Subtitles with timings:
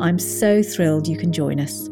[0.00, 1.88] I'm so thrilled you can join us.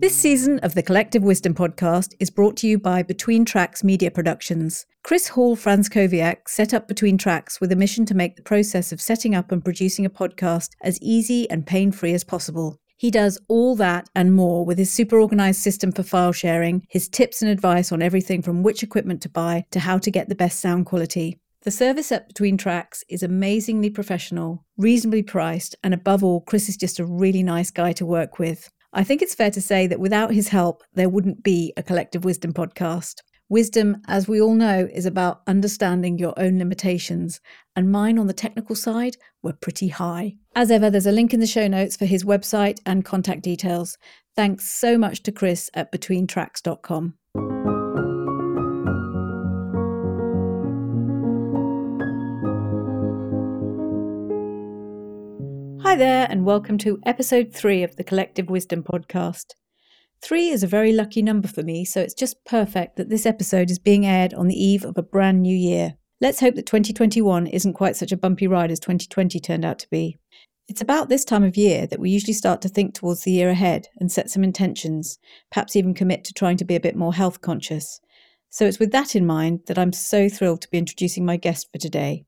[0.00, 4.12] This season of the Collective Wisdom podcast is brought to you by Between Tracks Media
[4.12, 4.86] Productions.
[5.02, 9.00] Chris Hall Franzkowiak set up Between Tracks with a mission to make the process of
[9.00, 12.78] setting up and producing a podcast as easy and pain free as possible.
[12.96, 17.08] He does all that and more with his super organized system for file sharing, his
[17.08, 20.36] tips and advice on everything from which equipment to buy to how to get the
[20.36, 21.40] best sound quality.
[21.62, 26.76] The service at Between Tracks is amazingly professional, reasonably priced, and above all, Chris is
[26.76, 28.70] just a really nice guy to work with.
[28.92, 32.24] I think it's fair to say that without his help, there wouldn't be a Collective
[32.24, 33.16] Wisdom podcast.
[33.48, 37.40] Wisdom, as we all know, is about understanding your own limitations,
[37.74, 40.36] and mine on the technical side were pretty high.
[40.54, 43.98] As ever, there's a link in the show notes for his website and contact details.
[44.36, 47.17] Thanks so much to Chris at betweentracks.com.
[55.98, 59.46] there, and welcome to episode three of the Collective Wisdom podcast.
[60.22, 63.68] Three is a very lucky number for me, so it's just perfect that this episode
[63.68, 65.94] is being aired on the eve of a brand new year.
[66.20, 69.90] Let's hope that 2021 isn't quite such a bumpy ride as 2020 turned out to
[69.90, 70.16] be.
[70.68, 73.50] It's about this time of year that we usually start to think towards the year
[73.50, 75.18] ahead and set some intentions,
[75.50, 78.00] perhaps even commit to trying to be a bit more health conscious.
[78.50, 81.66] So it's with that in mind that I'm so thrilled to be introducing my guest
[81.72, 82.24] for today.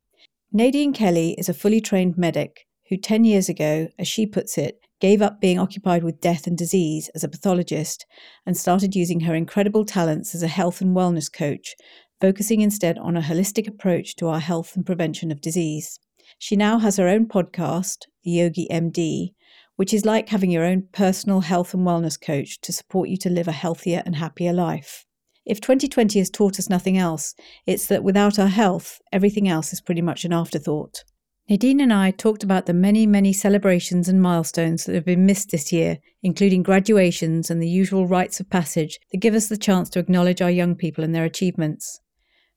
[0.52, 4.80] Nadine Kelly is a fully trained medic who 10 years ago, as she puts it,
[5.00, 8.04] gave up being occupied with death and disease as a pathologist
[8.44, 11.74] and started using her incredible talents as a health and wellness coach,
[12.20, 15.98] focusing instead on a holistic approach to our health and prevention of disease.
[16.38, 19.30] She now has her own podcast, The Yogi MD,
[19.76, 23.30] which is like having your own personal health and wellness coach to support you to
[23.30, 25.06] live a healthier and happier life.
[25.46, 27.34] If 2020 has taught us nothing else,
[27.66, 31.02] it's that without our health, everything else is pretty much an afterthought.
[31.50, 35.50] Nadine and I talked about the many, many celebrations and milestones that have been missed
[35.50, 39.90] this year, including graduations and the usual rites of passage that give us the chance
[39.90, 42.00] to acknowledge our young people and their achievements.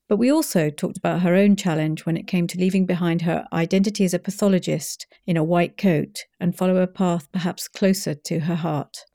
[0.08, 3.48] But we also talked about her own challenge when it came to leaving behind her
[3.52, 8.42] identity as a pathologist in a white coat and follow a path perhaps closer to
[8.42, 9.06] her heart.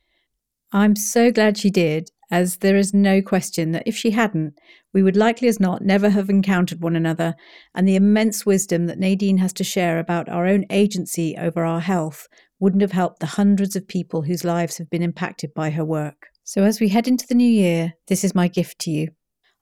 [0.72, 4.58] I'm so glad she did, as there is no question that if she hadn't,
[4.92, 7.34] we would likely as not never have encountered one another,
[7.74, 11.80] and the immense wisdom that Nadine has to share about our own agency over our
[11.80, 12.28] health
[12.60, 16.28] wouldn't have helped the hundreds of people whose lives have been impacted by her work.
[16.44, 19.08] So, as we head into the new year, this is my gift to you,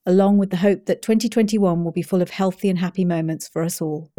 [0.06, 3.62] along with the hope that 2021 will be full of healthy and happy moments for
[3.62, 4.10] us all.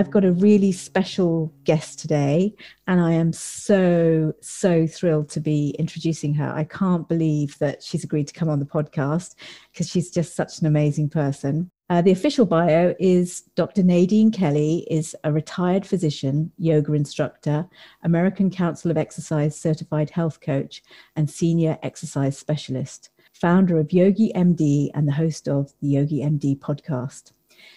[0.00, 2.54] I've got a really special guest today,
[2.86, 6.50] and I am so, so thrilled to be introducing her.
[6.50, 9.34] I can't believe that she's agreed to come on the podcast
[9.70, 11.70] because she's just such an amazing person.
[11.90, 13.82] Uh, the official bio is Dr.
[13.82, 17.68] Nadine Kelly is a retired physician, yoga instructor,
[18.02, 20.82] American Council of Exercise certified health coach,
[21.14, 26.58] and senior exercise specialist, founder of Yogi MD and the host of the Yogi MD
[26.58, 27.32] podcast.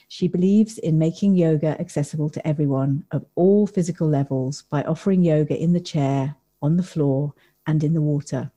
[0.08, 5.58] She believes in making yoga accessible to everyone of all physical levels by offering yoga
[5.58, 7.34] in the chair, on the floor,
[7.68, 8.52] and in the water.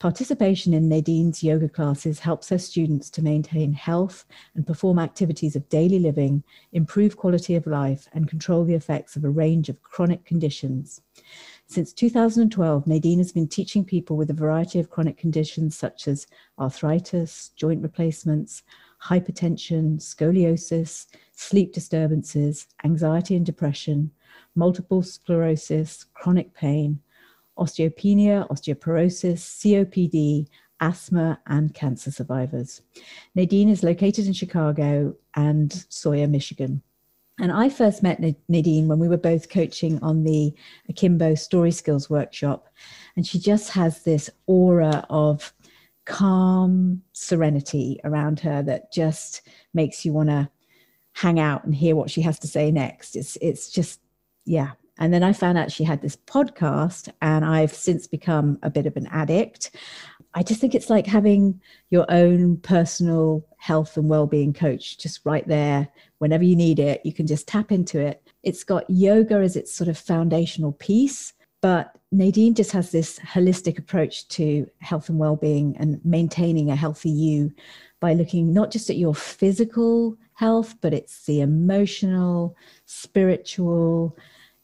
[0.00, 5.68] Participation in Nadine's yoga classes helps her students to maintain health and perform activities of
[5.68, 6.42] daily living,
[6.72, 11.00] improve quality of life, and control the effects of a range of chronic conditions.
[11.66, 16.26] Since 2012, Nadine has been teaching people with a variety of chronic conditions such as
[16.58, 18.62] arthritis, joint replacements,
[19.04, 24.10] hypertension, scoliosis, sleep disturbances, anxiety and depression,
[24.54, 27.00] multiple sclerosis, chronic pain,
[27.58, 30.46] osteopenia, osteoporosis, COPD,
[30.80, 32.82] asthma, and cancer survivors.
[33.34, 36.82] Nadine is located in Chicago and Sawyer, Michigan.
[37.40, 40.54] And I first met Nadine when we were both coaching on the
[40.88, 42.68] Akimbo Story Skills Workshop.
[43.16, 45.52] And she just has this aura of
[46.04, 49.42] calm serenity around her that just
[49.72, 50.48] makes you want to
[51.12, 53.16] hang out and hear what she has to say next.
[53.16, 54.00] It's it's just
[54.44, 54.72] yeah.
[54.98, 58.86] And then I found out she had this podcast, and I've since become a bit
[58.86, 59.72] of an addict.
[60.34, 61.60] I just think it's like having
[61.90, 67.00] your own personal health and well-being coach just right there whenever you need it.
[67.04, 68.22] You can just tap into it.
[68.42, 71.32] It's got yoga as its sort of foundational piece,
[71.64, 77.08] but Nadine just has this holistic approach to health and well-being and maintaining a healthy
[77.08, 77.54] you
[78.00, 84.14] by looking not just at your physical health, but it's the emotional, spiritual,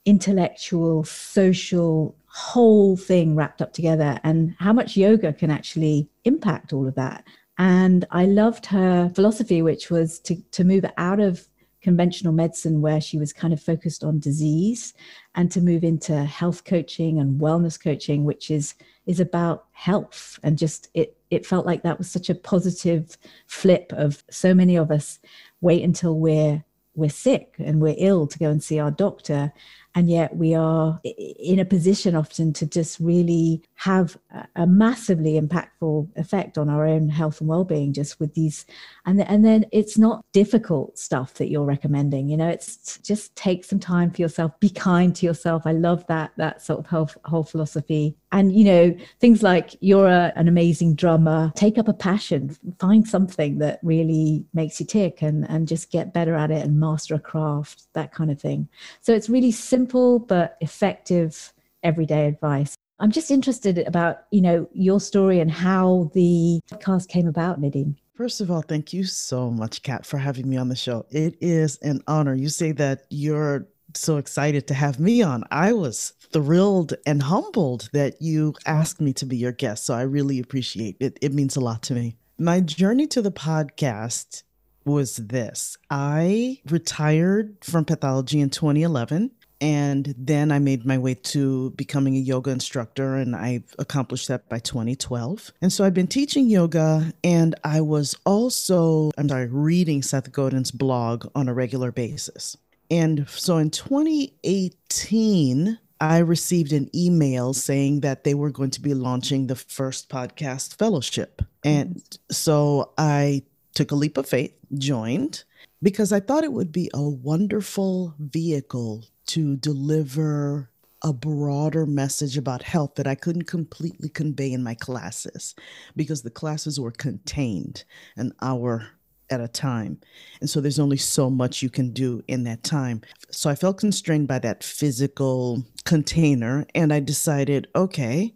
[0.05, 6.87] intellectual, social whole thing wrapped up together and how much yoga can actually impact all
[6.87, 7.25] of that.
[7.57, 11.49] And I loved her philosophy, which was to, to move out of
[11.83, 14.95] conventional medicine, where she was kind of focused on disease,
[15.35, 18.75] and to move into health coaching and wellness coaching, which is
[19.07, 20.39] is about health.
[20.43, 23.17] And just it it felt like that was such a positive
[23.47, 25.19] flip of so many of us
[25.61, 29.53] wait until we're we're sick and we're ill to go and see our doctor
[29.95, 34.17] and yet we are in a position often to just really have
[34.57, 38.67] a massively impactful effect on our own health and well-being just with these
[39.07, 43.65] and and then it's not difficult stuff that you're recommending you know it's just take
[43.65, 45.63] some time for yourself be kind to yourself.
[45.67, 48.17] I love that that sort of whole, whole philosophy.
[48.33, 53.07] And you know things like you're a, an amazing drummer take up a passion find
[53.07, 57.15] something that really makes you tick and and just get better at it and master
[57.15, 58.69] a craft that kind of thing.
[59.01, 65.01] So it's really simple but effective everyday advice i'm just interested about you know your
[65.01, 69.83] story and how the podcast came about nadine First of all, thank you so much,
[69.83, 71.07] Kat, for having me on the show.
[71.09, 72.35] It is an honor.
[72.35, 73.67] You say that you're
[73.97, 75.45] so excited to have me on.
[75.51, 79.87] I was thrilled and humbled that you asked me to be your guest.
[79.87, 81.19] So I really appreciate it.
[81.23, 82.17] It means a lot to me.
[82.39, 84.43] My journey to the podcast
[84.85, 89.31] was this I retired from pathology in 2011.
[89.61, 94.49] And then I made my way to becoming a yoga instructor, and I accomplished that
[94.49, 95.53] by 2012.
[95.61, 100.71] And so I've been teaching yoga, and I was also, I'm sorry, reading Seth Godin's
[100.71, 102.57] blog on a regular basis.
[102.91, 108.95] And so in 2018, I received an email saying that they were going to be
[108.95, 111.43] launching the first podcast fellowship.
[111.63, 112.33] And mm-hmm.
[112.33, 113.43] so I
[113.75, 115.45] took a leap of faith, joined,
[115.83, 120.71] because I thought it would be a wonderful vehicle to deliver
[121.03, 125.55] a broader message about health that I couldn't completely convey in my classes
[125.95, 127.85] because the classes were contained
[128.17, 128.89] an hour
[129.31, 130.01] at a time.
[130.41, 133.03] And so there's only so much you can do in that time.
[133.31, 136.67] So I felt constrained by that physical container.
[136.75, 138.35] And I decided, okay,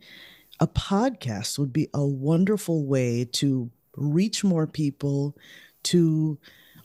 [0.60, 5.36] a podcast would be a wonderful way to reach more people,
[5.84, 6.38] to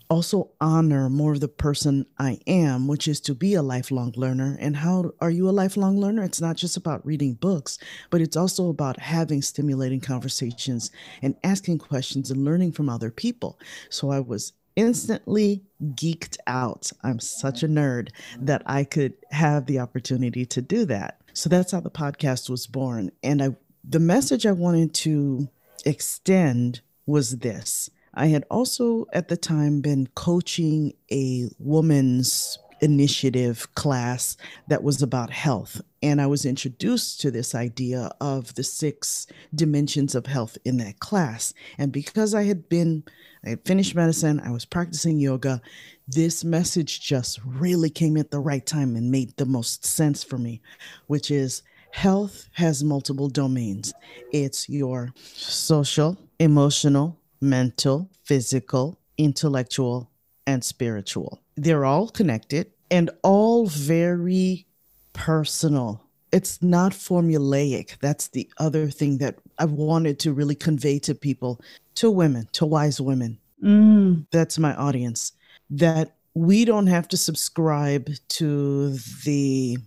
[0.10, 4.58] also honor more of the person I am, which is to be a lifelong learner.
[4.60, 6.24] And how are you a lifelong learner?
[6.24, 7.78] It's not just about reading books,
[8.10, 10.92] but it's also about having stimulating conversations
[11.22, 13.60] and asking questions and learning from other people.
[13.90, 16.92] So I was instantly geeked out.
[17.04, 18.10] I'm such a nerd
[18.40, 21.22] that I could have the opportunity to do that.
[21.34, 23.12] So that's how the podcast was born.
[23.22, 23.56] And I
[23.88, 25.50] the message I wanted to
[25.86, 34.38] extend was this I had also at the time been coaching a woman's initiative class
[34.68, 35.82] that was about health.
[36.02, 41.00] And I was introduced to this idea of the six dimensions of health in that
[41.00, 41.54] class.
[41.78, 43.04] And because I had been,
[43.46, 45.62] I had finished medicine, I was practicing yoga,
[46.08, 50.38] this message just really came at the right time and made the most sense for
[50.38, 50.62] me,
[51.08, 53.94] which is health has multiple domains
[54.32, 60.10] it's your social, emotional, mental, physical, intellectual,
[60.46, 61.40] and spiritual.
[61.56, 64.66] They're all connected and all very
[65.14, 66.04] personal.
[66.32, 67.98] It's not formulaic.
[68.00, 71.60] That's the other thing that I wanted to really convey to people,
[71.96, 73.40] to women, to wise women.
[73.64, 74.26] Mm.
[74.32, 75.34] That's my audience.
[75.70, 79.78] That we don't have to subscribe to the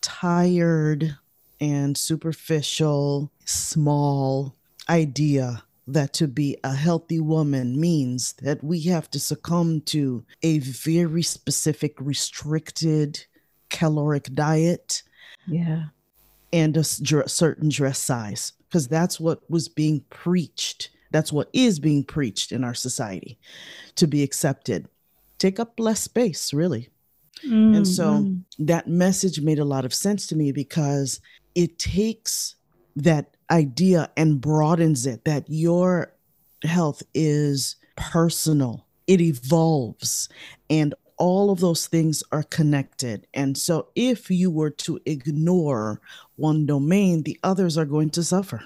[0.00, 1.16] tired
[1.60, 4.54] and superficial, small
[4.88, 5.62] idea
[5.94, 11.22] that to be a healthy woman means that we have to succumb to a very
[11.22, 13.24] specific, restricted
[13.68, 15.02] caloric diet.
[15.46, 15.84] Yeah.
[16.52, 20.90] And a certain dress size, because that's what was being preached.
[21.12, 23.38] That's what is being preached in our society
[23.96, 24.88] to be accepted.
[25.38, 26.88] Take up less space, really.
[27.44, 27.74] Mm-hmm.
[27.74, 28.64] And so mm-hmm.
[28.66, 31.20] that message made a lot of sense to me because
[31.54, 32.56] it takes
[32.96, 36.12] that idea and broadens it that your
[36.64, 40.28] health is personal, it evolves,
[40.68, 43.26] and all of those things are connected.
[43.34, 46.00] And so if you were to ignore
[46.36, 48.62] one domain, the others are going to suffer.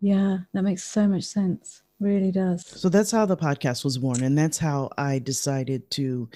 [0.00, 1.82] Yeah, that makes so much sense.
[2.00, 2.66] Really does.
[2.66, 4.24] So that's how the podcast was born.
[4.24, 6.28] And that's how I decided to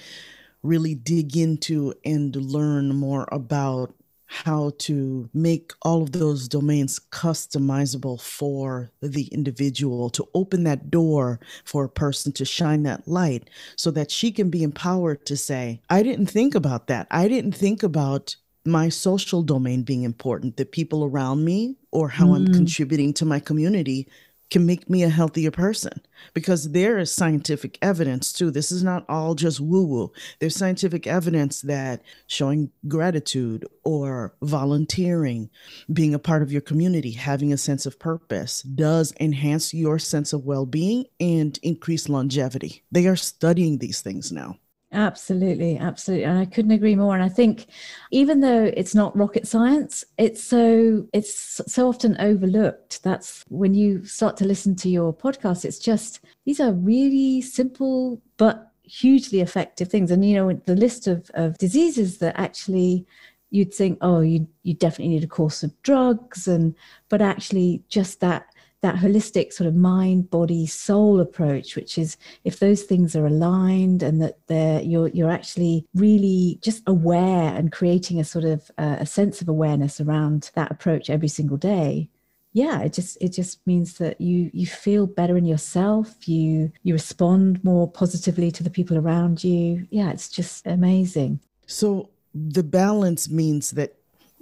[0.63, 3.93] really dig into and learn more about
[4.27, 11.39] how to make all of those domains customizable for the individual to open that door
[11.63, 15.81] for a person to shine that light so that she can be empowered to say,
[15.89, 17.07] I didn't think about that.
[17.09, 22.27] I didn't think about my social domain being important, the people around me, or how
[22.27, 22.35] mm.
[22.35, 24.09] I'm contributing to my community
[24.49, 26.01] can make me a healthier person
[26.33, 28.51] because there is scientific evidence too.
[28.51, 30.11] This is not all just woo woo.
[30.39, 35.49] There's scientific evidence that showing gratitude or volunteering,
[35.91, 40.33] being a part of your community, having a sense of purpose does enhance your sense
[40.33, 42.83] of well being and increase longevity.
[42.91, 44.57] They are studying these things now.
[44.93, 46.23] Absolutely, absolutely.
[46.23, 47.13] And I couldn't agree more.
[47.13, 47.65] And I think
[48.11, 53.03] even though it's not rocket science, it's so it's so often overlooked.
[53.03, 58.21] That's when you start to listen to your podcast, it's just these are really simple
[58.37, 60.09] but hugely effective things.
[60.09, 63.05] And you know, the list of, of diseases that actually
[63.49, 66.73] you'd think, oh, you you definitely need a course of drugs and
[67.09, 68.45] but actually just that
[68.87, 74.01] that holistic sort of mind body soul approach which is if those things are aligned
[74.01, 78.97] and that they're you're you're actually really just aware and creating a sort of uh,
[78.99, 82.09] a sense of awareness around that approach every single day
[82.53, 86.27] yeah it just it just means that you you feel better in yourself.
[86.27, 89.87] You you respond more positively to the people around you.
[89.91, 91.39] Yeah it's just amazing.
[91.67, 93.95] So the balance means that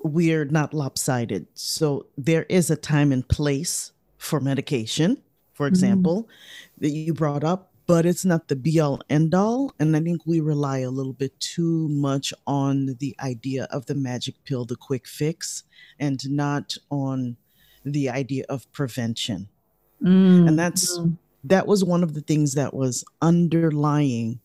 [0.04, 1.48] we're not lopsided.
[1.56, 3.92] So there is a time and place
[4.26, 5.22] for medication,
[5.54, 5.74] for mm-hmm.
[5.74, 6.86] example, mm-hmm.
[6.86, 9.74] that you brought up, but it's not the be all end all.
[9.80, 13.96] And I think we rely a little bit too much on the idea of the
[13.96, 15.64] magic pill, the quick fix,
[16.00, 17.38] and not on
[17.84, 19.48] the idea of prevention.
[20.04, 20.48] Mm-hmm.
[20.48, 21.00] And that's
[21.44, 24.40] that was one of the things that was underlying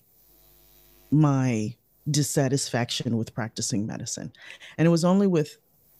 [1.10, 1.74] my
[2.10, 4.32] dissatisfaction with practicing medicine.
[4.76, 5.56] And it was only with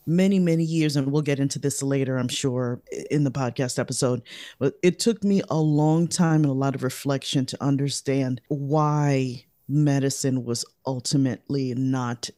[0.07, 2.81] many, many years, and we'll get into this later, I'm sure,
[3.11, 4.23] in the podcast episode.
[4.59, 9.45] But it took me a long time and a lot of reflection to understand why
[9.69, 12.29] medicine was ultimately not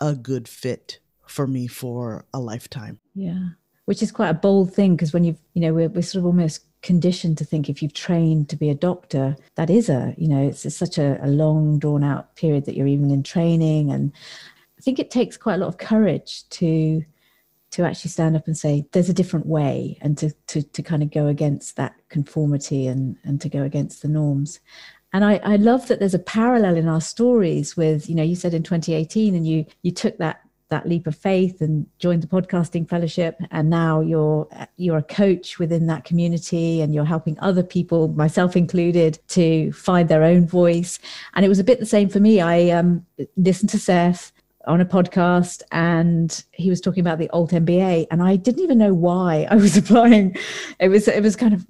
[0.00, 2.98] a good fit for me for a lifetime.
[3.14, 3.50] Yeah.
[3.84, 6.26] Which is quite a bold thing because when you've, you know, we're, we're sort of
[6.26, 10.28] almost conditioned to think if you've trained to be a doctor, that is a, you
[10.28, 13.90] know, it's, it's such a, a long drawn out period that you're even in training.
[13.90, 14.12] And
[14.80, 17.04] I think it takes quite a lot of courage to
[17.72, 21.02] to actually stand up and say there's a different way and to to, to kind
[21.02, 24.58] of go against that conformity and and to go against the norms.
[25.12, 28.34] And I, I love that there's a parallel in our stories with you know you
[28.34, 32.26] said in 2018 and you you took that that leap of faith and joined the
[32.26, 37.62] podcasting fellowship and now you're you're a coach within that community and you're helping other
[37.62, 40.98] people myself included to find their own voice.
[41.34, 42.40] And it was a bit the same for me.
[42.40, 43.04] I um,
[43.36, 44.32] listened to seth
[44.66, 48.78] on a podcast and he was talking about the alt MBA and I didn't even
[48.78, 50.36] know why I was applying.
[50.78, 51.66] It was it was kind of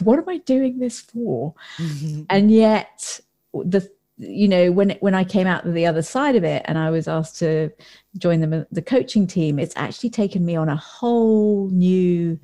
[0.02, 1.54] what am I doing this for?
[1.78, 2.22] Mm-hmm.
[2.30, 3.20] And yet
[3.52, 6.90] the you know when when I came out the other side of it and I
[6.90, 7.70] was asked to
[8.18, 12.38] join the the coaching team, it's actually taken me on a whole new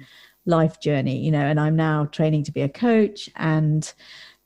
[0.47, 3.93] life journey, you know, and I'm now training to be a coach and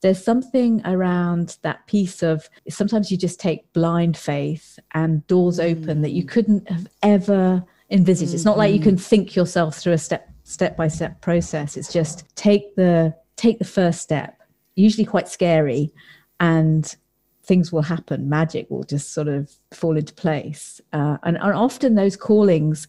[0.04, 5.64] there's something around that piece of sometimes you just take blind faith and doors mm.
[5.64, 6.28] open that you mm.
[6.28, 8.28] couldn't have ever envisaged.
[8.28, 8.34] Mm-hmm.
[8.34, 9.02] It's not like you can mm-hmm.
[9.02, 11.78] think yourself through a step step by step process.
[11.78, 14.42] It's just take the take the first step,
[14.74, 15.90] usually quite scary,
[16.38, 16.94] and
[17.42, 18.28] things will happen.
[18.28, 20.82] Magic will just sort of fall into place.
[20.92, 22.88] Uh, and, and often those callings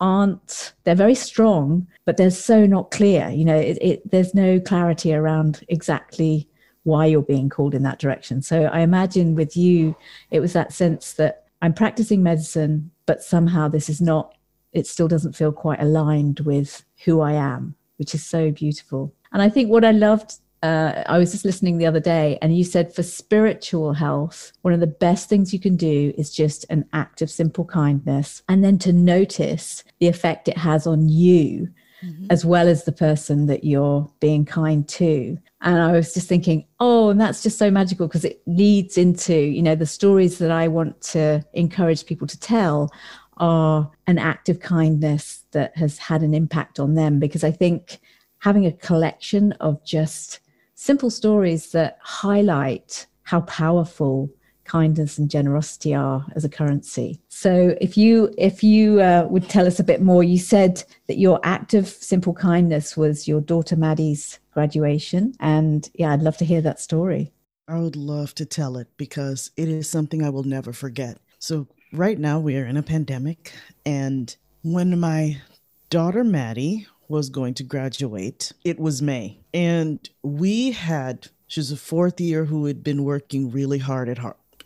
[0.00, 4.58] aren't they're very strong but they're so not clear you know it, it, there's no
[4.58, 6.48] clarity around exactly
[6.84, 8.42] why you're being called in that direction.
[8.42, 9.94] So I imagine with you,
[10.30, 14.34] it was that sense that I'm practicing medicine, but somehow this is not,
[14.72, 19.14] it still doesn't feel quite aligned with who I am, which is so beautiful.
[19.32, 22.56] And I think what I loved, uh, I was just listening the other day, and
[22.56, 26.66] you said for spiritual health, one of the best things you can do is just
[26.68, 31.68] an act of simple kindness, and then to notice the effect it has on you
[32.02, 32.26] mm-hmm.
[32.30, 35.38] as well as the person that you're being kind to.
[35.60, 39.34] And I was just thinking, oh, and that's just so magical because it leads into,
[39.34, 42.90] you know, the stories that I want to encourage people to tell
[43.38, 47.18] are an act of kindness that has had an impact on them.
[47.18, 47.98] Because I think
[48.38, 50.40] having a collection of just
[50.74, 54.28] simple stories that highlight how powerful
[54.72, 57.20] kindness and generosity are as a currency.
[57.28, 61.18] So if you if you uh, would tell us a bit more, you said that
[61.18, 66.46] your act of simple kindness was your daughter Maddie's graduation, and yeah, I'd love to
[66.46, 67.32] hear that story.
[67.68, 71.18] I would love to tell it because it is something I will never forget.
[71.38, 73.52] So right now we are in a pandemic,
[73.84, 75.42] and when my
[75.90, 81.76] daughter Maddie was going to graduate, it was May, and we had she was a
[81.76, 84.16] fourth year who had been working really hard at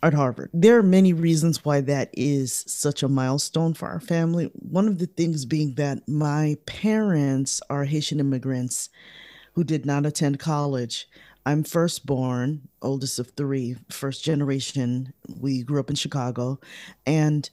[0.03, 0.49] at Harvard.
[0.53, 4.51] There are many reasons why that is such a milestone for our family.
[4.53, 8.89] One of the things being that my parents are Haitian immigrants
[9.53, 11.07] who did not attend college.
[11.45, 15.13] I'm firstborn, oldest of three, first generation.
[15.39, 16.59] We grew up in Chicago.
[17.05, 17.49] And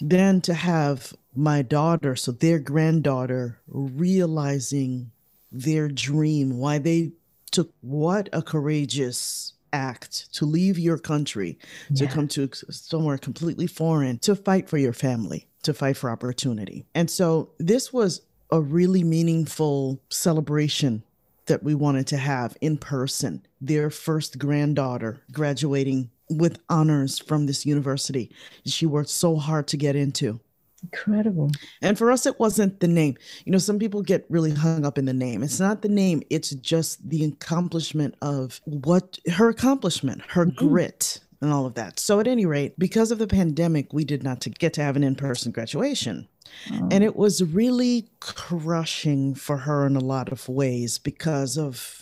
[0.00, 5.12] then to have my daughter, so their granddaughter, realizing
[5.50, 7.12] their dream, why they
[7.50, 11.58] took what a courageous act to leave your country
[11.96, 16.84] to come to somewhere completely foreign to fight for your family to fight for opportunity.
[16.94, 21.04] And so this was a really meaningful celebration
[21.46, 23.46] that we wanted to have in person.
[23.60, 28.30] Their first granddaughter graduating with honors from this university
[28.64, 30.40] she worked so hard to get into
[30.82, 31.50] Incredible.
[31.80, 33.16] And for us, it wasn't the name.
[33.44, 35.42] You know, some people get really hung up in the name.
[35.42, 40.66] It's not the name, it's just the accomplishment of what her accomplishment, her mm-hmm.
[40.66, 41.98] grit, and all of that.
[41.98, 44.96] So, at any rate, because of the pandemic, we did not to get to have
[44.96, 46.28] an in person graduation.
[46.72, 46.88] Oh.
[46.90, 52.01] And it was really crushing for her in a lot of ways because of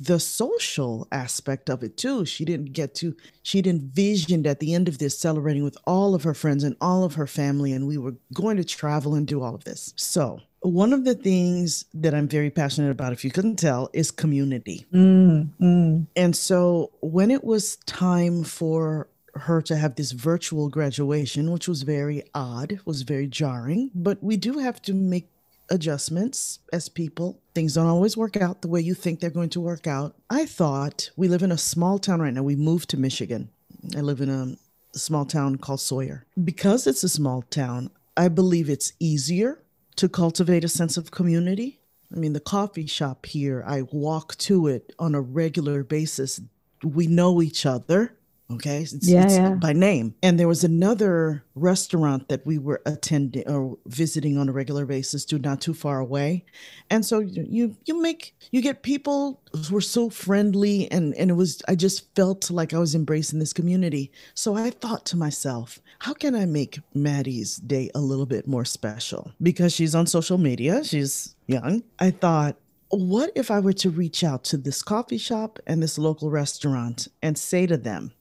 [0.00, 2.24] the social aspect of it too.
[2.24, 6.22] She didn't get to, she'd envisioned at the end of this celebrating with all of
[6.24, 9.42] her friends and all of her family, and we were going to travel and do
[9.42, 9.92] all of this.
[9.96, 14.12] So, one of the things that I'm very passionate about, if you couldn't tell, is
[14.12, 14.86] community.
[14.94, 16.06] Mm, mm.
[16.14, 21.82] And so, when it was time for her to have this virtual graduation, which was
[21.82, 25.28] very odd, was very jarring, but we do have to make
[25.70, 27.40] adjustments as people.
[27.54, 30.14] Things don't always work out the way you think they're going to work out.
[30.30, 32.42] I thought we live in a small town right now.
[32.42, 33.50] We moved to Michigan.
[33.96, 34.56] I live in a
[34.96, 36.26] small town called Sawyer.
[36.42, 39.62] Because it's a small town, I believe it's easier
[39.96, 41.80] to cultivate a sense of community.
[42.14, 46.40] I mean, the coffee shop here, I walk to it on a regular basis.
[46.84, 48.16] We know each other.
[48.54, 48.82] Okay.
[48.82, 49.50] It's, yeah, it's yeah.
[49.50, 50.14] by name.
[50.22, 55.24] And there was another restaurant that we were attending or visiting on a regular basis
[55.26, 56.44] to not too far away.
[56.90, 61.34] And so you you make you get people who were so friendly and and it
[61.34, 64.12] was I just felt like I was embracing this community.
[64.34, 68.64] So I thought to myself, how can I make Maddie's day a little bit more
[68.64, 69.32] special?
[69.42, 71.82] Because she's on social media, she's young.
[71.98, 72.56] I thought
[72.92, 77.08] what if I were to reach out to this coffee shop and this local restaurant
[77.22, 78.12] and say to them,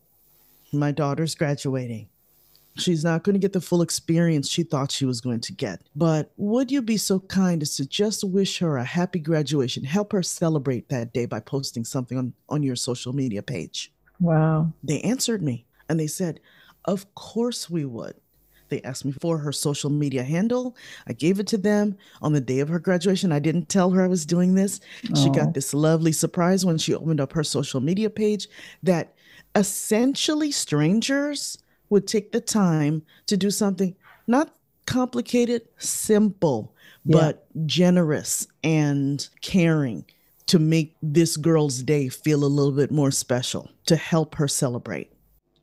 [0.72, 2.08] my daughter's graduating.
[2.78, 5.82] She's not going to get the full experience she thought she was going to get.
[5.96, 9.84] But would you be so kind as to just wish her a happy graduation?
[9.84, 13.92] Help her celebrate that day by posting something on, on your social media page.
[14.22, 14.72] Wow.
[14.84, 16.40] They answered me and they said,
[16.86, 18.16] Of course we would.
[18.70, 20.78] They asked me for her social media handle.
[21.06, 23.34] I gave it to them on the day of her graduation.
[23.34, 24.80] I didn't tell her I was doing this.
[25.04, 25.24] Aww.
[25.24, 25.52] She got oh.
[25.52, 28.48] this lovely surprise when she opened up her social media page
[28.82, 29.14] that
[29.56, 31.58] essentially strangers
[31.90, 33.96] would take the time to do something
[34.28, 36.74] not complicated, simple,
[37.06, 37.18] yeah.
[37.18, 40.06] but generous and caring
[40.48, 45.11] to make this girl's day feel a little bit more special, to help her celebrate.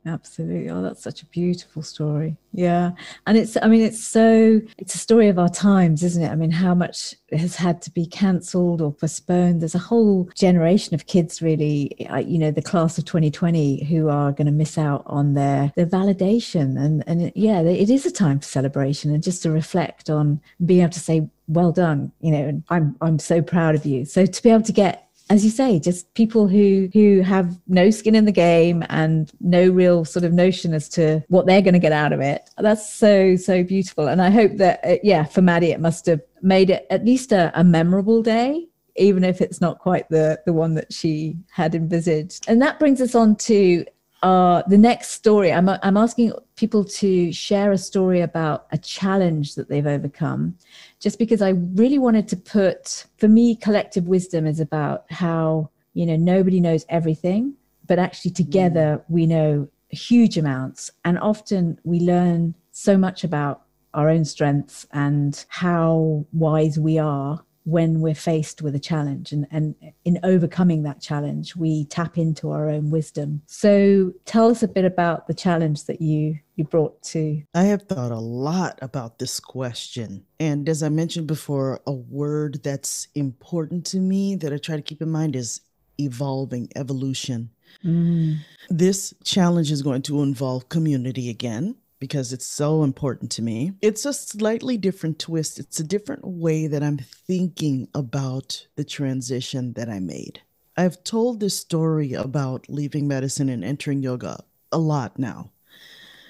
[0.09, 0.69] Absolutely.
[0.69, 2.35] Oh, that's such a beautiful story.
[2.51, 2.91] Yeah.
[3.27, 6.29] And it's, I mean, it's so, it's a story of our times, isn't it?
[6.29, 9.61] I mean, how much has had to be cancelled or postponed.
[9.61, 14.09] There's a whole generation of kids, really, uh, you know, the class of 2020 who
[14.09, 16.83] are going to miss out on their, their validation.
[16.83, 20.81] And, and yeah, it is a time for celebration and just to reflect on being
[20.81, 24.05] able to say, well done, you know, and I'm, I'm so proud of you.
[24.05, 27.89] So to be able to get as you say, just people who who have no
[27.91, 31.73] skin in the game and no real sort of notion as to what they're going
[31.73, 32.49] to get out of it.
[32.57, 36.21] That's so so beautiful, and I hope that uh, yeah, for Maddie, it must have
[36.41, 38.65] made it at least a, a memorable day
[38.95, 42.43] even if it's not quite the the one that she had envisaged.
[42.49, 43.85] And that brings us on to
[44.21, 45.51] uh, the next story.
[45.51, 50.57] I'm I'm asking people to share a story about a challenge that they've overcome
[50.99, 56.05] just because I really wanted to put, for me, collective wisdom is about how, you
[56.05, 57.53] know, nobody knows everything,
[57.87, 59.03] but actually together mm.
[59.07, 60.91] we know huge amounts.
[61.05, 67.43] And often we learn so much about our own strengths and how wise we are
[67.69, 72.49] when we're faced with a challenge and, and in overcoming that challenge we tap into
[72.51, 73.41] our own wisdom.
[73.45, 77.83] So tell us a bit about the challenge that you you brought to i have
[77.83, 80.25] thought a lot about this question.
[80.39, 84.81] And as i mentioned before a word that's important to me that i try to
[84.81, 85.61] keep in mind is
[85.97, 87.49] evolving evolution.
[87.85, 88.39] Mm.
[88.69, 93.73] this challenge is going to involve community again because it's so important to me.
[93.81, 95.59] It's a slightly different twist.
[95.59, 100.41] It's a different way that I'm thinking about the transition that I made.
[100.77, 105.51] I've told this story about leaving medicine and entering yoga a lot now.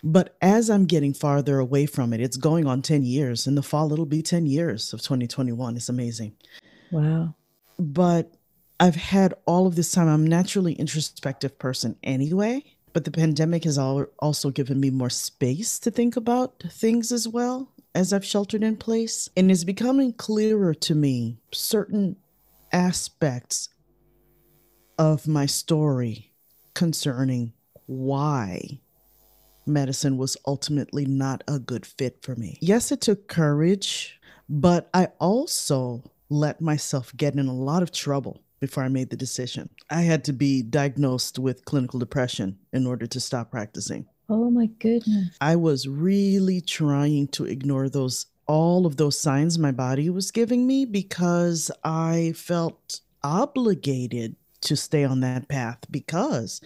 [0.03, 3.47] But as I'm getting farther away from it, it's going on 10 years.
[3.47, 5.75] In the fall, it'll be 10 years of 2021.
[5.75, 6.35] It's amazing.
[6.91, 7.35] Wow.
[7.77, 8.33] But
[8.79, 10.07] I've had all of this time.
[10.07, 12.63] I'm naturally introspective person anyway.
[12.99, 17.71] But the pandemic has also given me more space to think about things as well
[17.95, 19.29] as I've sheltered in place.
[19.37, 22.17] And it's becoming clearer to me certain
[22.73, 23.69] aspects
[24.97, 26.33] of my story
[26.73, 27.53] concerning
[27.85, 28.81] why
[29.65, 32.57] medicine was ultimately not a good fit for me.
[32.59, 38.43] Yes, it took courage, but I also let myself get in a lot of trouble
[38.59, 39.69] before I made the decision.
[39.89, 44.05] I had to be diagnosed with clinical depression in order to stop practicing.
[44.29, 45.35] Oh my goodness.
[45.41, 50.65] I was really trying to ignore those all of those signs my body was giving
[50.65, 56.59] me because I felt obligated to stay on that path because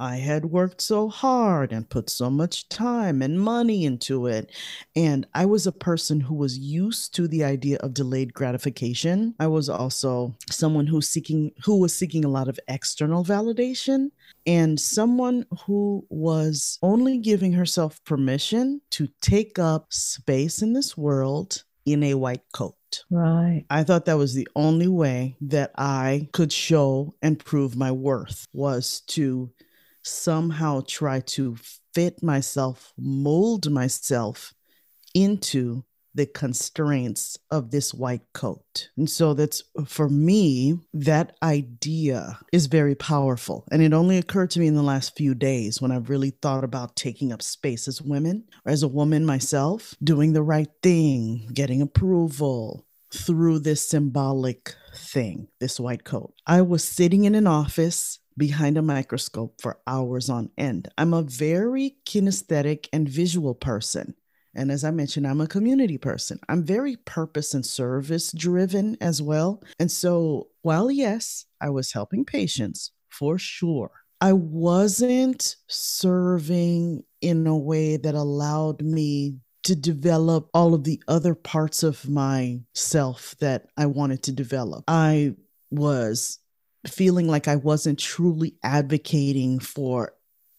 [0.00, 4.50] I had worked so hard and put so much time and money into it.
[4.96, 9.34] And I was a person who was used to the idea of delayed gratification.
[9.38, 14.10] I was also someone who's seeking who was seeking a lot of external validation
[14.46, 21.64] and someone who was only giving herself permission to take up space in this world
[21.84, 23.04] in a white coat.
[23.10, 23.64] Right.
[23.68, 28.46] I thought that was the only way that I could show and prove my worth
[28.52, 29.50] was to
[30.02, 31.56] somehow try to
[31.94, 34.54] fit myself, mold myself
[35.14, 35.84] into
[36.14, 38.88] the constraints of this white coat.
[38.96, 43.64] And so that's for me, that idea is very powerful.
[43.70, 46.64] And it only occurred to me in the last few days when I've really thought
[46.64, 51.48] about taking up space as women or as a woman myself, doing the right thing,
[51.52, 56.32] getting approval through this symbolic thing, this white coat.
[56.46, 60.88] I was sitting in an office behind a microscope for hours on end.
[60.96, 64.14] I'm a very kinesthetic and visual person.
[64.54, 66.40] And as I mentioned, I'm a community person.
[66.48, 69.62] I'm very purpose and service driven as well.
[69.78, 73.90] And so, while yes, I was helping patients for sure,
[74.20, 81.34] I wasn't serving in a way that allowed me to develop all of the other
[81.34, 84.84] parts of myself that I wanted to develop.
[84.88, 85.36] I
[85.70, 86.39] was
[86.86, 90.14] feeling like I wasn't truly advocating for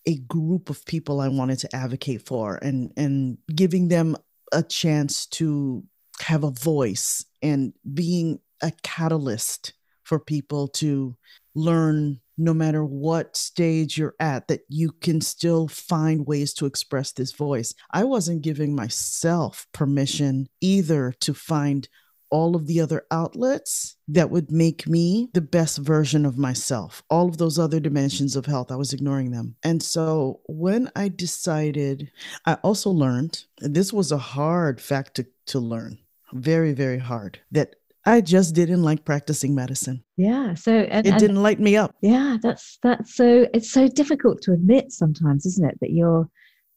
[0.06, 4.16] a group of people I wanted to advocate for and and giving them
[4.52, 5.84] a chance to
[6.22, 11.16] have a voice and being a catalyst for people to
[11.56, 17.12] learn no matter what stage you're at that you can still find ways to express
[17.12, 17.74] this voice.
[17.92, 21.88] I wasn't giving myself permission either to find
[22.32, 27.04] all of the other outlets that would make me the best version of myself.
[27.10, 29.56] All of those other dimensions of health, I was ignoring them.
[29.64, 32.12] And so when I decided,
[32.46, 36.00] I also learned, this was a hard fact to, to learn,
[36.34, 40.04] very, very hard, that I just didn't like practicing medicine.
[40.18, 40.56] Yeah.
[40.56, 41.96] So and, it didn't light me up.
[42.02, 45.78] Yeah, that's that's so it's so difficult to admit sometimes, isn't it?
[45.82, 46.28] That you're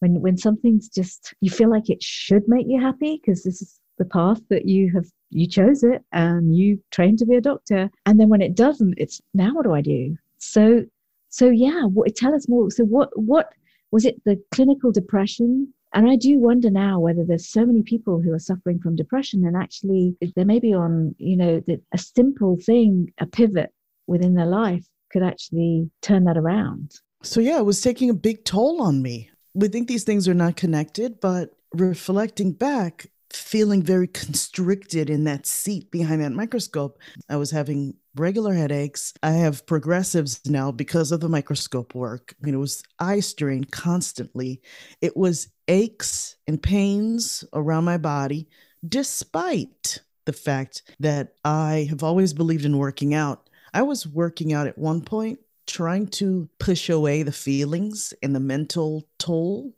[0.01, 3.81] when when something's just you feel like it should make you happy because this is
[3.97, 7.91] the path that you have you chose it and you trained to be a doctor.
[8.07, 10.17] And then when it doesn't it's now what do i do?
[10.39, 10.85] So
[11.29, 12.71] so yeah what, tell us more.
[12.71, 13.51] So what what
[13.91, 15.73] was it the clinical depression?
[15.93, 19.45] And i do wonder now whether there's so many people who are suffering from depression
[19.45, 21.61] and actually they may be on you know
[21.93, 23.71] a simple thing a pivot
[24.07, 26.93] within their life could actually turn that around.
[27.23, 29.31] So yeah it was taking a big toll on me.
[29.55, 35.47] We think these things are not connected but reflecting back feeling very constricted in that
[35.47, 36.99] seat behind that microscope.
[37.29, 39.13] I was having regular headaches.
[39.23, 42.35] I have progressives now because of the microscope work.
[42.41, 44.63] I mean, it was eye strain constantly.
[45.01, 48.49] It was aches and pains around my body,
[48.87, 53.49] despite the fact that I have always believed in working out.
[53.73, 58.41] I was working out at one point, trying to push away the feelings and the
[58.41, 59.73] mental toll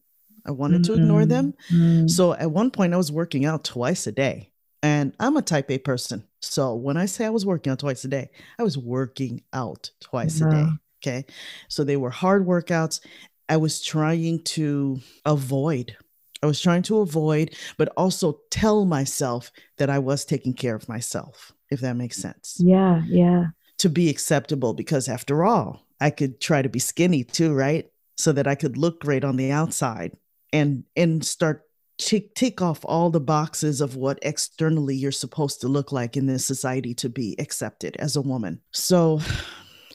[0.46, 0.94] I wanted mm-hmm.
[0.94, 1.54] to ignore them.
[1.70, 2.08] Mm-hmm.
[2.08, 4.52] So at one point, I was working out twice a day.
[4.82, 6.22] And I'm a type A person.
[6.40, 9.90] So when I say I was working out twice a day, I was working out
[10.00, 10.66] twice a day.
[11.02, 11.24] Okay.
[11.68, 13.00] So they were hard workouts.
[13.48, 15.96] I was trying to avoid.
[16.42, 20.88] I was trying to avoid, but also tell myself that I was taking care of
[20.88, 22.58] myself, if that makes sense.
[22.60, 23.02] Yeah.
[23.06, 23.46] Yeah.
[23.78, 27.90] To be acceptable, because after all, I could try to be skinny too, right?
[28.16, 30.16] So that I could look great on the outside
[30.56, 31.62] and and start
[31.98, 36.26] tick, tick off all the boxes of what externally you're supposed to look like in
[36.26, 38.60] this society to be accepted as a woman.
[38.72, 39.20] So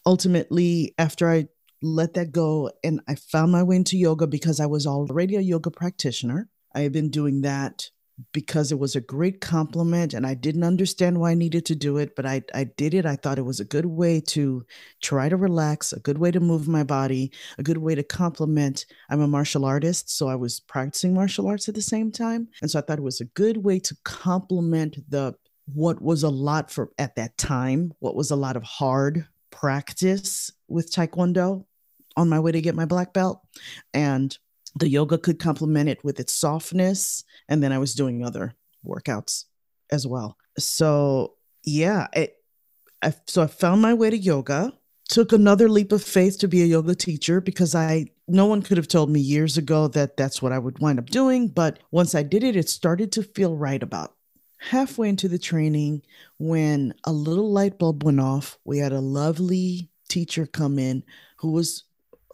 [0.06, 1.48] ultimately, after I
[1.82, 5.42] let that go and I found my way into yoga because I was already a
[5.42, 7.90] yoga practitioner, I have been doing that
[8.34, 11.98] because it was a great complement and I didn't understand why I needed to do
[11.98, 13.06] it, but I, I did it.
[13.06, 14.66] I thought it was a good way to
[15.02, 18.86] try to relax, a good way to move my body, a good way to complement.
[19.10, 22.48] I'm a martial artist, so I was practicing martial arts at the same time.
[22.62, 25.36] And so I thought it was a good way to complement the
[25.74, 30.52] what was a lot for at that time, what was a lot of hard practice
[30.68, 31.66] with Taekwondo
[32.18, 33.42] on my way to get my black belt.
[33.94, 34.38] And
[34.76, 38.54] the yoga could complement it with its softness and then i was doing other
[38.86, 39.46] workouts
[39.92, 40.38] as well.
[40.58, 42.38] So yeah it
[43.04, 44.74] I, so i found my way to yoga
[45.08, 48.78] took another leap of faith to be a yoga teacher because i no one could
[48.78, 52.16] have told me years ago that that's what i would wind up doing but once
[52.16, 54.16] i did it it started to feel right about
[54.62, 56.04] halfway into the training
[56.38, 58.60] when a little light bulb went off.
[58.64, 61.04] We had a lovely teacher come in
[61.38, 61.84] who was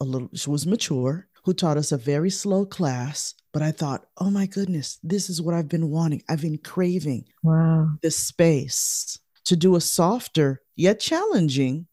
[0.00, 3.34] a little she was mature who taught us a very slow class.
[3.52, 6.22] But I thought, oh my goodness, this is what I've been wanting.
[6.28, 7.24] I've been craving.
[7.42, 7.88] Wow.
[8.02, 11.86] This space to do a softer yet challenging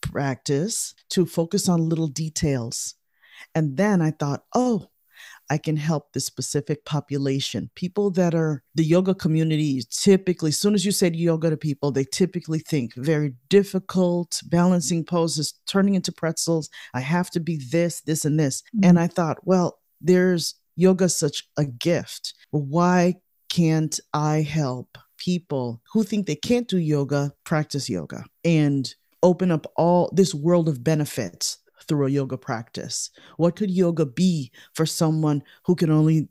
[0.00, 2.94] practice to focus on little details.
[3.54, 4.89] And then I thought, oh,
[5.50, 7.70] I can help this specific population.
[7.74, 11.90] People that are the yoga community, typically, as soon as you say yoga to people,
[11.90, 16.70] they typically think very difficult, balancing poses, turning into pretzels.
[16.94, 18.62] I have to be this, this, and this.
[18.62, 18.88] Mm-hmm.
[18.88, 22.32] And I thought, well, there's yoga such a gift.
[22.50, 23.16] Why
[23.48, 29.66] can't I help people who think they can't do yoga practice yoga and open up
[29.76, 31.58] all this world of benefits
[31.90, 33.10] through a yoga practice?
[33.36, 36.28] What could yoga be for someone who can only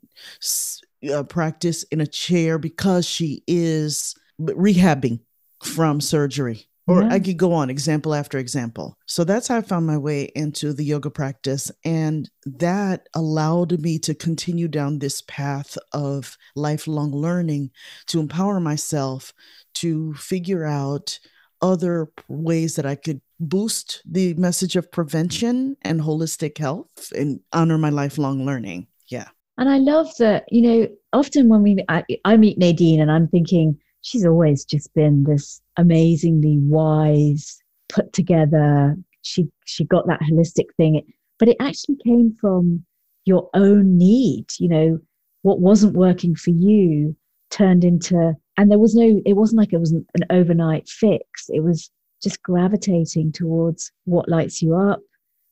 [1.12, 5.20] uh, practice in a chair because she is rehabbing
[5.62, 6.66] from surgery?
[6.86, 7.10] Or yeah.
[7.12, 8.96] I could go on example after example.
[9.06, 11.70] So that's how I found my way into the yoga practice.
[11.84, 17.70] And that allowed me to continue down this path of lifelong learning
[18.06, 19.34] to empower myself
[19.74, 21.20] to figure out
[21.62, 27.78] other ways that I could boost the message of prevention and holistic health and honor
[27.78, 28.86] my lifelong learning.
[29.08, 29.28] Yeah.
[29.58, 33.28] And I love that, you know, often when we, I, I meet Nadine and I'm
[33.28, 38.96] thinking, she's always just been this amazingly wise, put together.
[39.22, 41.02] She, she got that holistic thing,
[41.38, 42.84] but it actually came from
[43.26, 44.98] your own need, you know,
[45.42, 47.16] what wasn't working for you
[47.50, 51.46] turned into and there was no it wasn't like it was an, an overnight fix
[51.48, 51.90] it was
[52.22, 55.00] just gravitating towards what lights you up,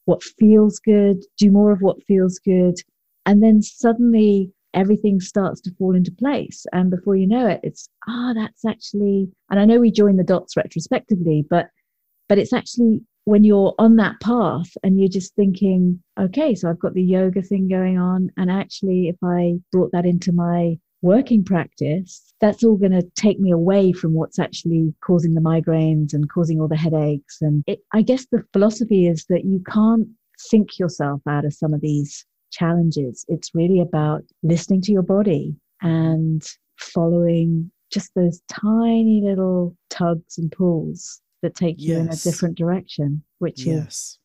[0.05, 2.75] what feels good, do more of what feels good.
[3.27, 6.66] And then suddenly everything starts to fall into place.
[6.73, 10.16] And before you know it, it's, ah, oh, that's actually, and I know we join
[10.16, 11.68] the dots retrospectively, but
[12.29, 16.79] but it's actually when you're on that path and you're just thinking, okay, so I've
[16.79, 18.31] got the yoga thing going on.
[18.37, 23.38] And actually, if I brought that into my working practice, that's all going to take
[23.38, 27.38] me away from what's actually causing the migraines and causing all the headaches.
[27.40, 30.08] And it, I guess the philosophy is that you can't
[30.50, 33.24] think yourself out of some of these challenges.
[33.28, 36.42] It's really about listening to your body and
[36.78, 41.88] following just those tiny little tugs and pulls that take yes.
[41.88, 43.87] you in a different direction, which yes.
[43.87, 44.18] is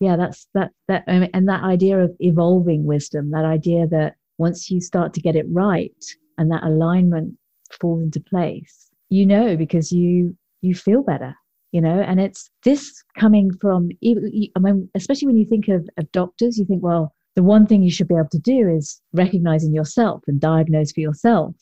[0.00, 4.14] yeah, that's that that I mean, and that idea of evolving wisdom, that idea that
[4.38, 6.04] once you start to get it right
[6.38, 7.34] and that alignment
[7.80, 11.34] falls into place you know because you you feel better
[11.70, 12.00] you know?
[12.00, 16.58] And it's this coming from even i mean especially when you think of, of doctors
[16.58, 19.72] you think well the one thing you should be able to do is recognize in
[19.72, 21.54] yourself and diagnose for yourself.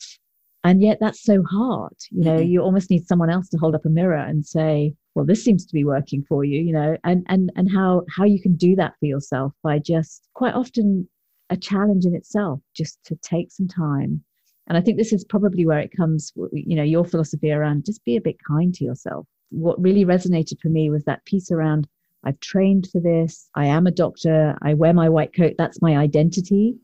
[0.63, 2.37] And yet that's so hard you know?
[2.37, 2.49] Mm-hmm.
[2.49, 5.67] you almost need someone else to hold up a mirror and say well this seems
[5.67, 6.97] to be working for you you know?
[7.03, 11.07] And and and how how you can do that for yourself by just quite often
[11.49, 14.21] a challenge in itself just to take some time
[14.67, 18.03] and i think this is probably where it comes you know your philosophy around just
[18.05, 21.87] be a bit kind to yourself what really resonated for me was that piece around
[22.25, 25.95] i've trained for this i am a doctor i wear my white coat that's my
[25.95, 26.75] identity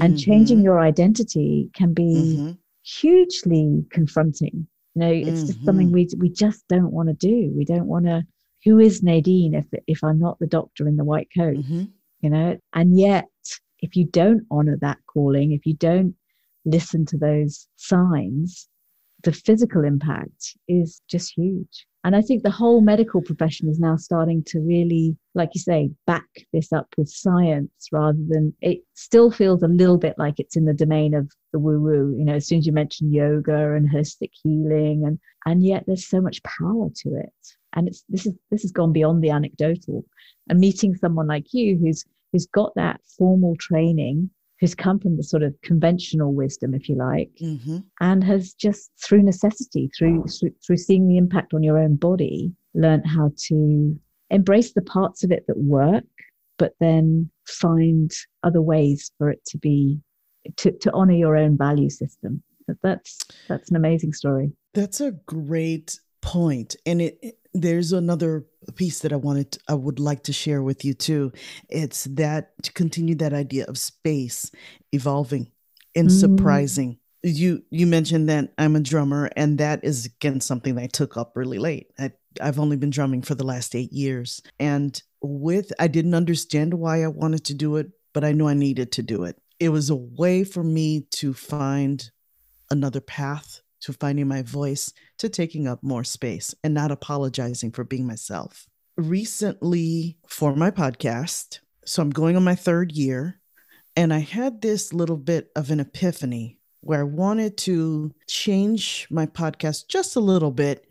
[0.00, 0.30] and mm-hmm.
[0.30, 2.52] changing your identity can be mm-hmm.
[2.82, 4.66] hugely confronting.
[4.94, 5.46] You know, it's mm-hmm.
[5.46, 7.52] just something we we just don't want to do.
[7.56, 8.24] We don't want to.
[8.64, 11.56] Who is Nadine if if I'm not the doctor in the white coat?
[11.56, 11.84] Mm-hmm.
[12.20, 13.26] You know, and yet
[13.82, 16.14] if you don't honor that calling, if you don't
[16.64, 18.68] listen to those signs,
[19.24, 21.86] the physical impact is just huge.
[22.04, 25.90] And I think the whole medical profession is now starting to really, like you say,
[26.06, 30.56] back this up with science rather than it still feels a little bit like it's
[30.56, 32.14] in the domain of the woo woo.
[32.18, 36.08] You know, as soon as you mention yoga and holistic healing, and and yet there's
[36.08, 37.32] so much power to it.
[37.74, 40.04] And it's this is this has gone beyond the anecdotal.
[40.48, 44.30] And meeting someone like you who's who's got that formal training
[44.62, 47.78] who's come from the sort of conventional wisdom, if you like, mm-hmm.
[48.00, 52.52] and has just through necessity, through, through through seeing the impact on your own body,
[52.72, 53.98] learned how to
[54.30, 56.04] embrace the parts of it that work,
[56.58, 58.12] but then find
[58.44, 59.98] other ways for it to be
[60.58, 62.40] to, to honor your own value system.
[62.84, 63.18] That's
[63.48, 64.52] that's an amazing story.
[64.74, 70.24] That's a great point, and it there's another piece that I wanted I would like
[70.24, 71.32] to share with you too.
[71.68, 74.50] It's that to continue that idea of space
[74.92, 75.50] evolving
[75.94, 76.20] and mm.
[76.20, 76.98] surprising.
[77.22, 81.16] You you mentioned that I'm a drummer and that is again something that I took
[81.16, 81.92] up really late.
[81.98, 86.74] I, I've only been drumming for the last 8 years and with I didn't understand
[86.74, 89.36] why I wanted to do it, but I knew I needed to do it.
[89.60, 92.10] It was a way for me to find
[92.70, 97.84] another path to finding my voice to taking up more space and not apologizing for
[97.84, 98.66] being myself.
[98.96, 103.40] Recently, for my podcast, so I'm going on my third year,
[103.96, 109.26] and I had this little bit of an epiphany where I wanted to change my
[109.26, 110.86] podcast just a little bit.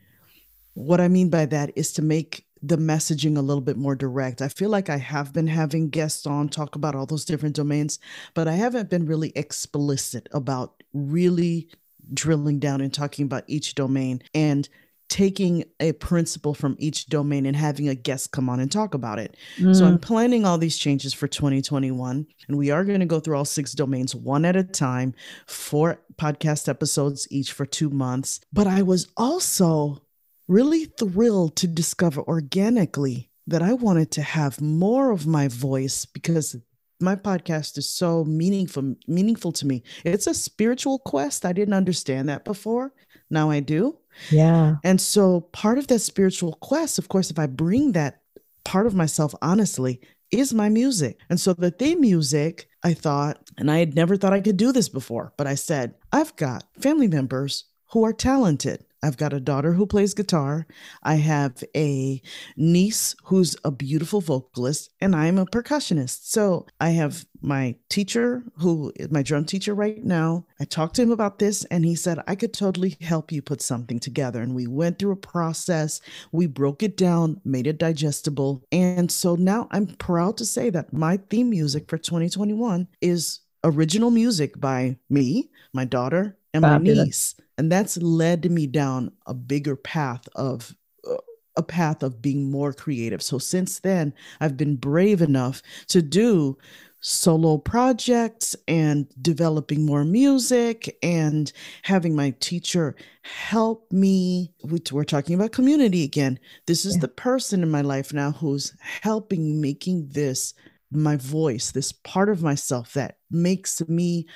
[0.73, 4.41] What I mean by that is to make the messaging a little bit more direct.
[4.41, 7.99] I feel like I have been having guests on talk about all those different domains,
[8.35, 11.69] but I haven't been really explicit about really
[12.13, 14.67] drilling down and talking about each domain and
[15.11, 19.19] taking a principle from each domain and having a guest come on and talk about
[19.19, 19.35] it.
[19.57, 19.75] Mm.
[19.75, 20.01] So I'm mm.
[20.01, 23.73] planning all these changes for 2021 and we are going to go through all six
[23.73, 25.13] domains one at a time,
[25.47, 28.39] four podcast episodes each for 2 months.
[28.53, 30.01] But I was also
[30.47, 36.55] really thrilled to discover organically that I wanted to have more of my voice because
[37.01, 39.83] my podcast is so meaningful meaningful to me.
[40.03, 41.45] It's a spiritual quest.
[41.45, 42.93] I didn't understand that before.
[43.29, 43.97] Now I do.
[44.29, 44.75] Yeah.
[44.83, 48.21] And so part of that spiritual quest, of course, if I bring that
[48.63, 51.17] part of myself honestly, is my music.
[51.29, 54.71] And so the theme music, I thought, and I had never thought I could do
[54.71, 58.85] this before, but I said, I've got family members who are talented.
[59.03, 60.67] I've got a daughter who plays guitar.
[61.03, 62.21] I have a
[62.55, 66.25] niece who's a beautiful vocalist, and I'm a percussionist.
[66.25, 70.45] So I have my teacher, who is my drum teacher right now.
[70.59, 73.61] I talked to him about this, and he said, I could totally help you put
[73.61, 74.41] something together.
[74.41, 78.63] And we went through a process, we broke it down, made it digestible.
[78.71, 84.11] And so now I'm proud to say that my theme music for 2021 is original
[84.11, 86.97] music by me, my daughter, and Fabulous.
[86.97, 90.75] my niece and that's led me down a bigger path of
[91.07, 91.17] uh,
[91.55, 96.57] a path of being more creative so since then i've been brave enough to do
[97.01, 105.51] solo projects and developing more music and having my teacher help me we're talking about
[105.51, 107.01] community again this is yeah.
[107.01, 110.53] the person in my life now who's helping making this
[110.91, 114.27] my voice this part of myself that makes me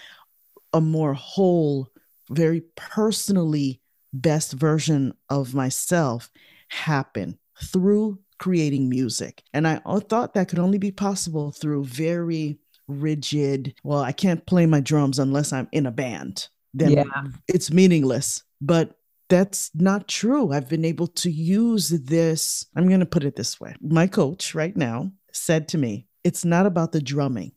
[0.74, 1.88] a more whole
[2.30, 3.82] very personally
[4.14, 6.30] best version of myself
[6.70, 9.44] happen through creating music.
[9.54, 14.66] And I thought that could only be possible through very rigid, well, I can't play
[14.66, 16.48] my drums unless I'm in a band.
[16.74, 17.04] Then yeah.
[17.48, 18.44] it's meaningless.
[18.62, 18.98] But
[19.30, 20.52] that's not true.
[20.52, 22.66] I've been able to use this.
[22.76, 23.76] I'm going to put it this way.
[23.82, 27.54] My coach right now said to me, it's not about the drumming.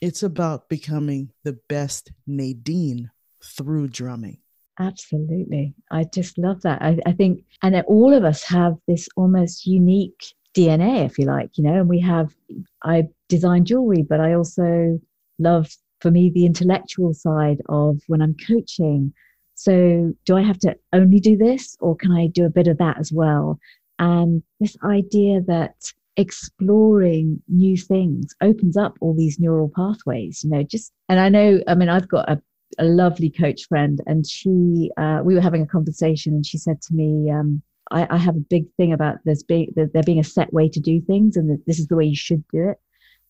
[0.00, 3.10] It's about becoming the best Nadine
[3.46, 4.38] through drumming.
[4.78, 5.74] Absolutely.
[5.90, 6.82] I just love that.
[6.82, 11.56] I, I think, and all of us have this almost unique DNA, if you like,
[11.56, 12.34] you know, and we have,
[12.82, 15.00] I design jewelry, but I also
[15.38, 19.12] love, for me, the intellectual side of when I'm coaching.
[19.54, 22.76] So, do I have to only do this or can I do a bit of
[22.78, 23.58] that as well?
[23.98, 25.74] And this idea that
[26.18, 31.60] exploring new things opens up all these neural pathways, you know, just, and I know,
[31.66, 32.40] I mean, I've got a
[32.78, 36.80] a lovely coach friend, and she uh, we were having a conversation, and she said
[36.82, 40.24] to me, um, I, I, have a big thing about there's being there being a
[40.24, 42.78] set way to do things, and that this is the way you should do it."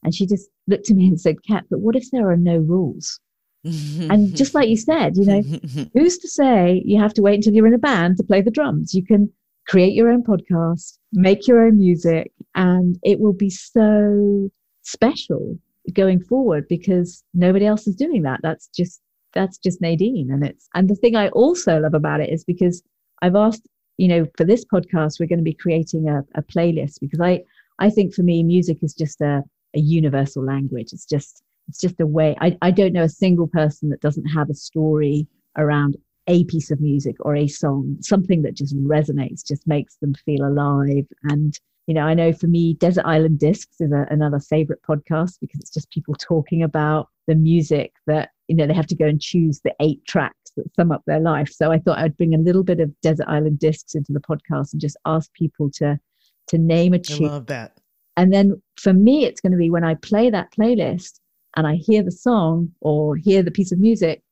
[0.03, 2.59] And she just looked at me and said, "Kat, but what if there are no
[2.59, 3.21] rules?
[3.65, 5.43] and just like you said, you know,
[5.95, 8.51] who's to say you have to wait until you're in a band to play the
[8.51, 8.95] drums?
[8.95, 9.33] You can
[9.67, 14.51] create your own podcast, make your own music, and it will be so
[14.83, 15.59] special
[15.93, 18.41] going forward because nobody else is doing that.
[18.43, 19.01] That's just
[19.37, 20.31] that's just Nadine.
[20.31, 22.83] And it's and the thing I also love about it is because
[23.23, 23.67] I've asked,
[23.97, 27.43] you know, for this podcast, we're going to be creating a, a playlist because I
[27.79, 29.43] I think for me, music is just a,
[29.75, 30.93] a universal language.
[30.93, 32.37] It's just it's just a way.
[32.41, 35.27] I, I don't know a single person that doesn't have a story
[35.57, 35.97] around
[36.29, 40.47] a piece of music or a song, something that just resonates, just makes them feel
[40.47, 41.07] alive.
[41.25, 45.39] And, you know, I know for me, Desert Island Discs is a, another favorite podcast
[45.41, 49.07] because it's just people talking about the music that, you know, they have to go
[49.07, 51.51] and choose the eight tracks that sum up their life.
[51.51, 54.73] So I thought I'd bring a little bit of Desert Island Discs into the podcast
[54.73, 55.99] and just ask people to
[56.49, 57.27] to name a tune.
[57.27, 57.79] I love that.
[58.17, 61.19] And then for me, it's going to be when I play that playlist
[61.57, 64.23] and I hear the song or hear the piece of music,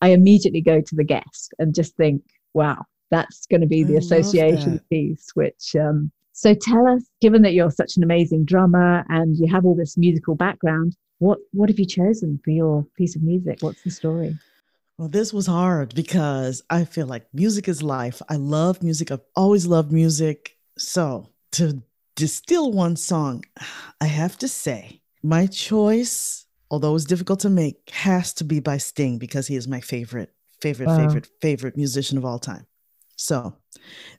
[0.00, 2.22] I immediately go to the guest and just think,
[2.54, 7.42] wow, that's going to be the I association piece, which, um, so tell us, given
[7.42, 11.68] that you're such an amazing drummer and you have all this musical background, what, what
[11.70, 13.58] have you chosen for your piece of music?
[13.60, 14.36] What's the story?
[14.98, 18.20] Well, this was hard because I feel like music is life.
[18.28, 19.10] I love music.
[19.10, 20.58] I've always loved music.
[20.76, 21.82] So to
[22.16, 23.44] distill one song,
[24.00, 28.78] I have to say my choice although it's difficult to make, has to be by
[28.78, 30.96] Sting because he is my favorite, favorite, wow.
[30.96, 32.66] favorite, favorite musician of all time.
[33.16, 33.54] So,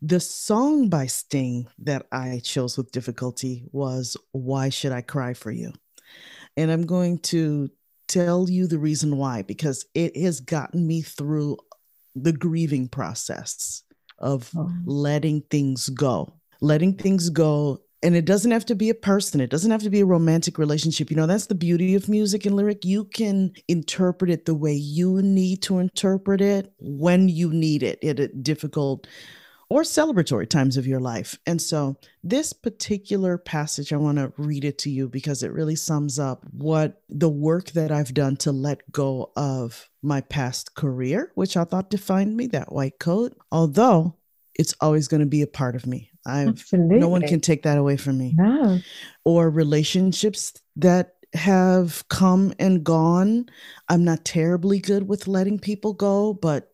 [0.01, 5.51] the song by Sting that I chose with difficulty was Why Should I Cry for
[5.51, 5.73] You?
[6.57, 7.69] And I'm going to
[8.07, 11.57] tell you the reason why, because it has gotten me through
[12.15, 13.83] the grieving process
[14.19, 14.69] of oh.
[14.85, 16.33] letting things go.
[16.61, 19.89] Letting things go and it doesn't have to be a person it doesn't have to
[19.89, 23.51] be a romantic relationship you know that's the beauty of music and lyric you can
[23.67, 28.27] interpret it the way you need to interpret it when you need it at a
[28.29, 29.07] difficult
[29.71, 34.65] or celebratory times of your life and so this particular passage i want to read
[34.65, 38.51] it to you because it really sums up what the work that i've done to
[38.51, 44.13] let go of my past career which i thought defined me that white coat although
[44.55, 46.99] it's always going to be a part of me I've Absolutely.
[46.99, 48.35] no one can take that away from me.
[48.37, 48.77] No.
[49.25, 53.47] Or relationships that have come and gone.
[53.89, 56.70] I'm not terribly good with letting people go, but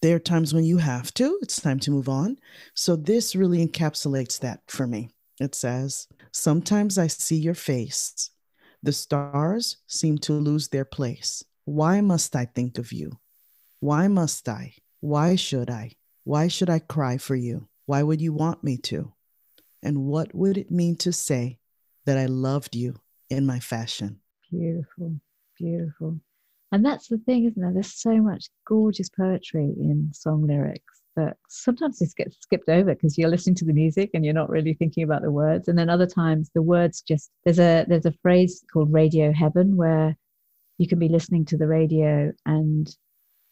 [0.00, 1.38] there are times when you have to.
[1.42, 2.38] It's time to move on.
[2.74, 5.10] So this really encapsulates that for me.
[5.40, 8.30] It says, Sometimes I see your face.
[8.82, 11.44] The stars seem to lose their place.
[11.64, 13.18] Why must I think of you?
[13.80, 14.74] Why must I?
[15.00, 15.92] Why should I?
[16.24, 17.68] Why should I cry for you?
[17.86, 19.12] Why would you want me to?
[19.82, 21.58] And what would it mean to say
[22.04, 24.20] that I loved you in my fashion?
[24.50, 25.20] Beautiful,
[25.56, 26.20] beautiful.
[26.72, 27.72] And that's the thing, isn't there?
[27.72, 33.16] There's so much gorgeous poetry in song lyrics that sometimes just gets skipped over because
[33.16, 35.68] you're listening to the music and you're not really thinking about the words.
[35.68, 39.76] And then other times the words just there's a there's a phrase called radio heaven
[39.76, 40.16] where
[40.76, 42.94] you can be listening to the radio and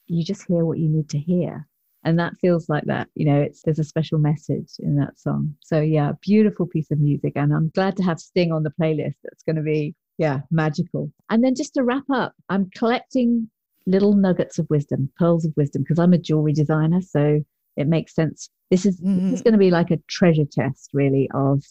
[0.07, 1.67] you just hear what you need to hear
[2.05, 5.55] and that feels like that you know it's there's a special message in that song
[5.61, 9.17] so yeah beautiful piece of music and i'm glad to have sting on the playlist
[9.25, 11.11] that's going to be yeah magical.
[11.31, 13.51] And then just to wrap up i'm collecting
[13.87, 17.41] little nuggets of wisdom pearls of wisdom because i'm a jewelry designer so
[17.77, 18.49] it makes sense.
[18.71, 19.31] This is mm-hmm.
[19.31, 21.63] this is going to be like a treasure chest really of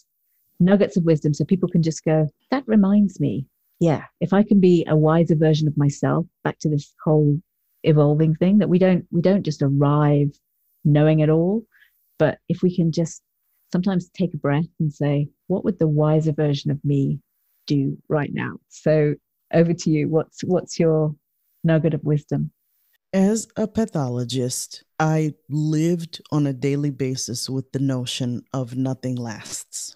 [0.60, 3.46] nuggets of wisdom so people can just go that reminds me.
[3.80, 7.38] Yeah if i can be a wiser version of myself back to this whole
[7.82, 10.30] evolving thing that we don't we don't just arrive
[10.84, 11.62] knowing it all
[12.18, 13.22] but if we can just
[13.70, 17.20] sometimes take a breath and say what would the wiser version of me
[17.66, 18.56] do right now.
[18.68, 19.14] So
[19.52, 20.08] over to you.
[20.08, 21.14] What's what's your
[21.64, 22.50] nugget of wisdom?
[23.12, 29.94] As a pathologist i lived on a daily basis with the notion of nothing lasts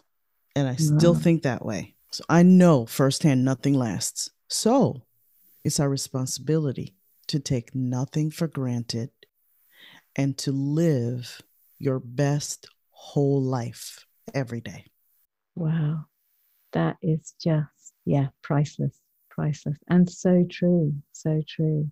[0.55, 1.19] and i still ah.
[1.19, 1.95] think that way.
[2.11, 4.31] So i know firsthand nothing lasts.
[4.49, 5.03] So
[5.65, 6.95] it's our responsibility
[7.29, 9.11] to take nothing for granted
[10.17, 11.41] and to live
[11.79, 14.87] your best whole life every day.
[15.55, 16.07] Wow.
[16.73, 18.99] That is just, yeah, priceless,
[19.31, 21.91] priceless, and so true, so true.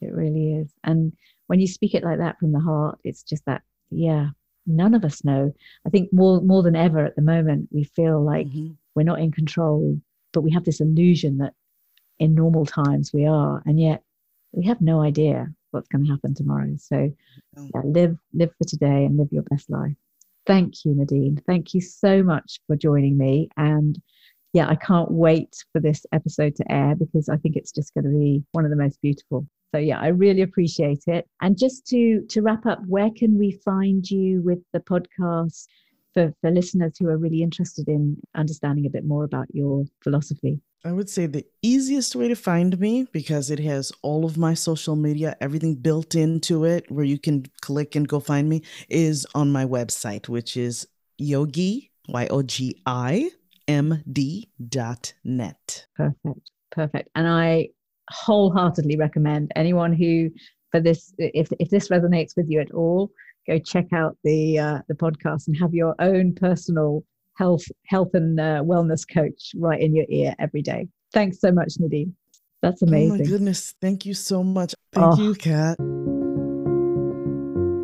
[0.00, 0.70] It really is.
[0.84, 1.12] And
[1.48, 4.28] when you speak it like that from the heart, it's just that, yeah,
[4.66, 5.52] none of us know.
[5.86, 8.72] I think more more than ever at the moment, we feel like mm-hmm.
[8.94, 10.00] we're not in control,
[10.32, 11.54] but we have this illusion that
[12.18, 13.62] in normal times we are.
[13.66, 14.02] And yet
[14.52, 16.74] we have no idea what's going to happen tomorrow.
[16.78, 17.12] So
[17.56, 19.96] yeah, live live for today and live your best life.
[20.48, 21.40] Thank you, Nadine.
[21.46, 23.50] Thank you so much for joining me.
[23.56, 24.00] And
[24.54, 28.04] yeah, I can't wait for this episode to air because I think it's just going
[28.04, 29.46] to be one of the most beautiful.
[29.74, 31.28] So yeah, I really appreciate it.
[31.42, 35.66] And just to to wrap up, where can we find you with the podcast
[36.14, 40.60] for, for listeners who are really interested in understanding a bit more about your philosophy?
[40.84, 44.54] I would say the easiest way to find me because it has all of my
[44.54, 49.26] social media, everything built into it where you can click and go find me is
[49.34, 50.86] on my website, which is
[51.18, 53.30] yogi, Y O G I
[53.66, 55.86] M D dot net.
[55.96, 56.50] Perfect.
[56.70, 57.08] Perfect.
[57.14, 57.68] And I
[58.10, 60.30] wholeheartedly recommend anyone who
[60.70, 63.10] for this if if this resonates with you at all,
[63.48, 67.04] go check out the uh, the podcast and have your own personal
[67.38, 70.88] health health and uh, wellness coach right in your ear every day.
[71.14, 72.14] Thanks so much, Nadine.
[72.60, 73.12] That's amazing.
[73.14, 73.74] Oh my goodness.
[73.80, 74.74] Thank you so much.
[74.92, 75.22] Thank oh.
[75.22, 75.78] you, Kat.